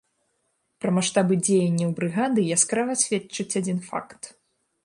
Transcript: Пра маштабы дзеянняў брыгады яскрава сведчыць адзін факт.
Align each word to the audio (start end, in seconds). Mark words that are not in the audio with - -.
Пра 0.85 0.93
маштабы 0.95 1.33
дзеянняў 1.45 1.93
брыгады 2.01 2.47
яскрава 2.57 2.93
сведчыць 3.03 3.51
адзін 3.63 3.79
факт. 3.93 4.21